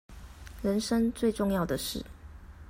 [0.63, 2.03] 人生最重要的事